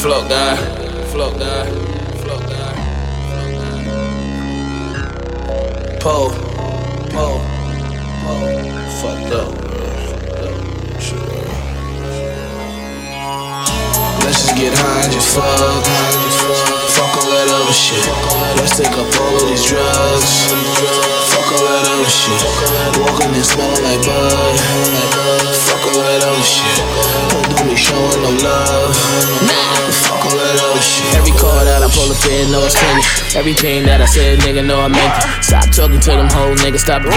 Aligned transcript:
Float 0.00 0.30
guy, 0.30 0.56
float 1.12 1.38
guy, 1.38 1.66
float 2.24 2.40
guy, 2.48 2.72
Pole, 6.00 6.30
pole, 7.12 7.40
pole. 8.24 8.56
Fucked 8.96 9.32
up. 9.36 9.52
Let's 14.24 14.40
just 14.40 14.56
get 14.56 14.72
high 14.72 15.04
and 15.04 15.12
just 15.12 15.36
fuck, 15.36 15.44
high 15.44 16.08
and 16.08 16.22
just 16.24 16.40
fuck. 16.48 16.64
Fuck 16.96 17.16
all 17.20 17.28
that 17.28 17.48
other 17.52 17.76
shit. 17.76 18.00
Let's 18.56 18.78
take 18.78 18.96
up 18.96 19.04
all 19.20 19.36
of 19.36 19.44
these 19.52 19.68
drugs. 19.68 20.48
Fuck 21.28 21.52
all 21.52 21.60
that 21.60 21.84
other 21.92 22.08
shit. 22.08 22.40
Walking 23.04 23.36
and 23.36 23.44
smelling 23.44 23.84
like 23.84 24.00
bud. 24.00 24.56
Fuck 25.68 25.84
all 25.92 26.00
that 26.00 26.24
other 26.24 26.42
shit. 26.42 27.29
That 32.20 32.36
I 32.36 32.44
pull 32.44 32.44
up 32.44 32.46
in, 32.46 32.52
know 32.52 32.64
it's. 32.64 32.76
Everything 33.36 33.86
that 33.86 34.00
I 34.00 34.06
said, 34.06 34.40
nigga, 34.40 34.66
know 34.66 34.80
I 34.80 34.88
meant 34.88 35.06
it. 35.06 35.44
Stop 35.44 35.70
talking 35.70 36.00
to 36.00 36.10
them 36.10 36.28
hoes, 36.28 36.60
nigga, 36.60 36.78
stop 36.78 37.02
it. 37.06 37.14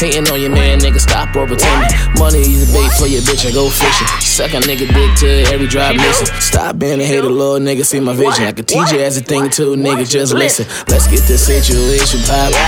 Hating 0.00 0.28
on 0.28 0.40
your 0.40 0.50
man, 0.50 0.80
nigga, 0.80 0.98
stop 0.98 1.34
over 1.36 1.54
pretending. 1.54 1.88
Money 2.18 2.42
is 2.42 2.66
a 2.66 2.72
bait 2.72 2.90
for 2.98 3.06
your 3.06 3.22
bitch 3.22 3.44
and 3.46 3.54
go 3.54 3.70
fishing. 3.70 4.08
Suck 4.18 4.52
a 4.54 4.60
nigga 4.64 4.90
dick 4.90 5.10
to 5.22 5.28
every 5.52 5.66
drive 5.66 5.96
missing. 5.96 6.26
Stop 6.40 6.78
being 6.78 7.00
a 7.00 7.04
hater, 7.04 7.30
little 7.30 7.60
nigga, 7.62 7.84
see 7.84 8.00
my 8.00 8.14
vision. 8.14 8.44
I 8.44 8.52
can 8.52 8.64
teach 8.64 8.90
you 8.92 9.00
as 9.00 9.16
a 9.16 9.22
thing 9.22 9.50
too, 9.50 9.76
nigga, 9.76 10.08
just 10.08 10.34
listen. 10.34 10.66
Let's 10.88 11.06
get 11.06 11.22
this 11.30 11.46
situation 11.46 12.20
poppin'. 12.26 12.58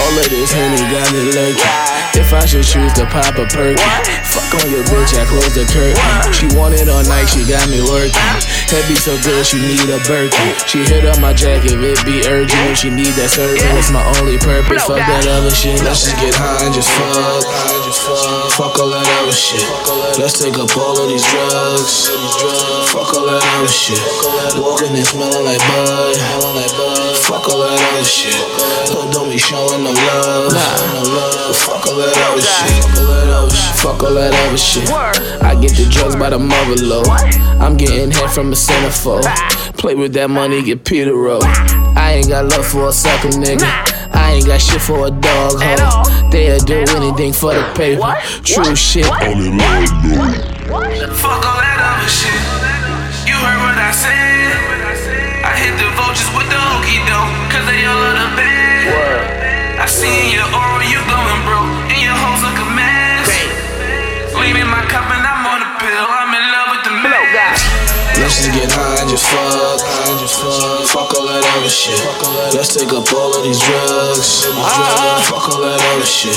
All 0.00 0.14
of 0.18 0.26
this 0.28 0.50
honey 0.50 0.82
got 0.90 1.06
me 1.14 1.30
lurking. 1.30 2.00
If 2.18 2.34
I 2.34 2.42
should 2.44 2.66
choose 2.66 2.92
to 2.98 3.06
pop 3.06 3.38
a 3.38 3.46
perky, 3.46 3.78
fuck 4.26 4.50
on 4.58 4.66
your 4.70 4.82
bitch, 4.90 5.14
I 5.14 5.24
close 5.30 5.54
the 5.54 5.62
curtain. 5.70 5.94
She 6.34 6.50
want 6.58 6.74
it 6.74 6.88
all 6.90 7.04
night, 7.06 7.30
she 7.30 7.46
got 7.46 7.62
me 7.70 7.78
working. 7.86 8.18
Head 8.70 8.86
be 8.90 8.94
so 8.94 9.14
good, 9.22 9.46
she 9.46 9.58
need 9.62 9.86
a 9.90 9.98
Birkin. 10.06 10.54
She 10.66 10.82
hit 10.82 11.04
up 11.04 11.20
my 11.20 11.29
jacket, 11.34 11.78
it 11.80 12.00
be 12.04 12.22
urgent. 12.28 12.76
She 12.76 12.90
need 12.90 13.12
that 13.18 13.30
serving, 13.32 13.62
it's 13.74 13.90
my 13.90 14.04
only 14.20 14.38
purpose. 14.38 14.84
Fuck 14.84 15.02
that 15.02 15.26
other 15.26 15.50
shit. 15.50 15.82
Let's 15.82 16.04
just 16.04 16.16
get 16.20 16.34
high 16.36 16.64
and 16.64 16.74
just 16.74 16.90
fuck. 16.92 17.42
Fuck 18.54 18.78
all 18.78 18.90
that 18.92 19.08
other 19.20 19.32
shit. 19.32 19.64
Let's 20.20 20.38
take 20.38 20.60
up 20.60 20.70
all 20.76 20.94
of 21.00 21.08
these 21.08 21.24
drugs. 21.26 22.12
Fuck 22.92 23.16
all 23.16 23.26
that 23.26 23.42
other 23.56 23.72
shit. 23.72 24.00
Walking 24.60 24.94
and 24.94 25.06
smelling 25.06 25.44
like 25.44 25.62
bud. 25.72 26.16
Fuck 27.24 27.48
all 27.48 27.64
that 27.64 27.79
other 28.00 28.08
shit. 28.08 28.32
Don't, 28.88 29.12
don't 29.12 29.28
be 29.30 29.36
showing 29.36 29.84
no 29.84 29.92
love. 29.92 30.52
No 30.52 31.02
love. 31.02 31.56
Fuck 31.56 31.86
all 31.86 31.96
that 31.96 32.16
other 32.32 32.40
shit. 32.40 32.82
Fuck 32.84 32.96
all 32.96 33.04
that 33.04 33.28
other 33.28 33.50
shit. 33.50 33.76
Fuck 33.76 34.02
all 34.02 34.14
that 34.14 34.32
other 34.46 34.56
shit. 34.58 34.90
I 35.42 35.54
get 35.60 35.72
the 35.76 35.86
drugs 35.90 36.16
by 36.16 36.30
the 36.30 36.38
mother 36.38 36.76
load. 36.82 37.06
I'm 37.60 37.76
getting 37.76 38.10
head 38.10 38.30
from 38.30 38.52
a 38.52 38.56
centerfold. 38.56 39.24
Play 39.76 39.94
with 39.94 40.14
that 40.14 40.30
money, 40.30 40.62
get 40.62 40.84
Peter 40.84 41.14
roll. 41.14 41.44
I 41.44 42.14
ain't 42.16 42.28
got 42.28 42.46
love 42.46 42.66
for 42.66 42.88
a 42.88 42.92
sucker 42.92 43.28
nigga. 43.28 43.68
I 44.14 44.32
ain't 44.32 44.46
got 44.46 44.60
shit 44.60 44.80
for 44.80 45.06
a 45.06 45.10
dog 45.10 45.60
hoe. 45.60 46.30
They'll 46.30 46.58
do 46.60 46.84
anything 46.96 47.34
for 47.34 47.52
the 47.52 47.70
paper. 47.76 48.14
True 48.44 48.74
shit. 48.76 49.04
Fuck 49.04 49.20
all 51.44 51.60
that 51.60 51.98
other 52.00 52.08
shit. 52.08 52.59
Bed. 59.90 59.98
I 59.98 59.98
see 59.98 60.38
your 60.38 60.46
aura 60.46 60.86
you 60.86 61.02
going 61.02 61.42
broke, 61.42 61.90
and 61.90 61.98
your 61.98 62.14
hoes 62.14 62.42
look 62.46 62.58
a 62.62 62.68
mess. 62.78 63.26
Leaving 64.38 64.70
my 64.70 64.86
cup 64.86 65.10
and 65.10 65.26
I'm 65.26 65.46
on 65.46 65.62
a 65.62 65.70
pill. 65.82 66.06
I'm 66.06 66.30
in 66.30 66.44
love 66.52 66.68
with 66.70 66.84
the 66.86 66.94
mess. 67.02 67.58
Let's 68.20 68.36
just 68.36 68.52
get 68.52 68.70
high 68.70 69.00
and 69.00 69.10
just 69.10 69.24
fuck, 69.26 69.80
high 69.80 70.10
and 70.10 70.20
just 70.20 70.38
fuck. 70.38 70.86
Fuck 70.86 71.14
all 71.18 71.26
that 71.26 71.42
other 71.42 71.68
shit. 71.68 71.98
Let's 72.54 72.74
take 72.74 72.92
up 72.92 73.10
all 73.12 73.34
of 73.34 73.42
these 73.42 73.58
drugs. 73.58 74.44
Fuck 75.26 75.48
all 75.50 75.62
that 75.66 75.80
other 75.80 76.06
shit. 76.06 76.36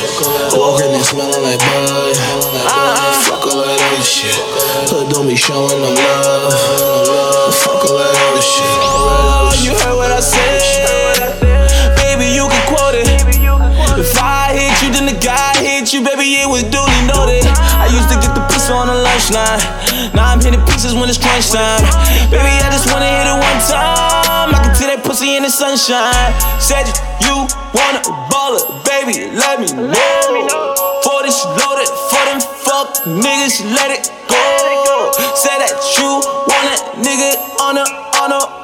Walking 0.57 0.95
and 0.95 1.03
smelling 1.05 1.43
like 1.43 1.59
bud. 1.59 2.15
Fuck 3.27 3.45
all 3.51 3.61
that 3.61 3.77
other 3.77 4.03
shit. 4.03 4.33
Hood 4.89 5.09
don't 5.11 5.27
be 5.27 5.35
showing 5.35 5.81
no 5.81 5.91
love. 5.93 7.42
You, 15.91 15.99
baby, 15.99 16.39
it 16.39 16.47
was 16.47 16.63
duly 16.71 16.95
noted. 17.11 17.43
I 17.75 17.91
used 17.91 18.07
to 18.07 18.15
get 18.15 18.31
the 18.31 18.45
pizza 18.47 18.71
on 18.71 18.87
the 18.87 18.95
lunch 18.95 19.35
line. 19.35 19.59
Now 20.15 20.31
I'm 20.31 20.39
hitting 20.39 20.63
pieces 20.63 20.95
when 20.95 21.09
it's 21.11 21.19
crunch 21.19 21.51
time. 21.51 21.83
Baby, 22.31 22.55
I 22.63 22.71
just 22.71 22.87
wanna 22.87 23.09
hit 23.09 23.27
it 23.27 23.35
one 23.35 23.59
time. 23.67 24.55
I 24.55 24.63
can 24.63 24.71
see 24.77 24.87
that 24.87 25.03
pussy 25.03 25.35
in 25.35 25.43
the 25.43 25.51
sunshine. 25.51 26.31
Said 26.63 26.87
you, 27.27 27.49
wanna 27.75 27.99
ball 28.31 28.55
it, 28.55 28.63
baby, 28.87 29.27
let 29.35 29.59
me 29.59 29.67
know. 29.75 30.55
For 31.03 31.19
this 31.27 31.43
loaded, 31.43 31.91
for 32.07 32.23
them 32.31 32.39
fuck 32.63 33.03
niggas, 33.03 33.67
let 33.75 33.91
it 33.91 34.07
go. 34.31 35.11
Say 35.35 35.51
that 35.59 35.75
you 35.99 36.23
want 36.47 36.67
a 36.71 36.77
nigga 37.03 37.35
on 37.59 37.75
a, 37.75 37.85
on 38.23 38.31
a, 38.31 38.62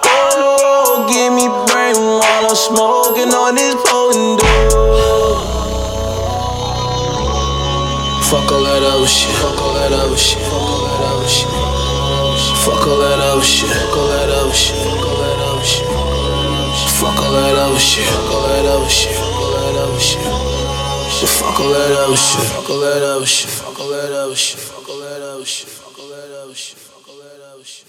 Fuck 8.29 8.51
all 8.51 8.61
that 8.61 8.83
other 8.83 9.07
shit. 9.07 9.31
Fuck 9.41 9.59
all 9.59 9.73
that 9.73 9.91
other 9.91 10.15
shit. 10.15 10.37
Fuck 10.37 10.53
all 10.53 10.85
that 10.85 11.01
other 11.01 11.27
shit. 11.27 11.49
Fuck 12.61 12.85
all 12.85 12.99
that 12.99 13.19
other 13.19 13.41
shit. 13.41 13.67
Fuck 13.69 13.97
all 13.97 14.07
that 14.07 14.29
other 14.29 14.53
shit. 14.53 14.75
Fuck 14.77 15.01
all 15.01 15.17
that 15.17 15.39
other 15.41 15.65
shit. 15.65 15.87
Fuck 17.01 17.17
all 17.57 17.57
that 17.57 18.69
other 18.69 18.89
shit. 18.89 19.09
Fuck 19.09 19.25
all 19.25 19.49
that 19.49 19.81
other 19.81 19.99
shit. 19.99 20.29
Fuck 21.25 21.59
all 21.59 21.73
that 21.73 21.97
other 21.97 22.15
shit. 22.15 22.37
Fuck 22.45 22.69
all 22.69 22.69
that 22.69 22.69
other 22.69 22.69
shit. 22.69 22.69
Fuck 22.69 22.69
all 22.69 22.79
that 22.79 23.01
other 23.01 23.25
shit. 23.25 23.49
Fuck 23.49 23.79
all 23.79 23.89
that 23.89 24.13
other 24.13 24.35
shit. 24.35 24.59
Fuck 24.59 24.89
all 24.89 24.99
that 24.99 25.21
other 25.21 25.45
shit. 25.45 25.69
Fuck 25.69 25.97
all 25.99 26.09
that 26.09 26.31
other 26.43 26.53
shit. 26.53 26.77
Fuck 26.77 27.07
all 27.09 27.17
that 27.17 27.41
other 27.53 27.63
shit. 27.63 27.87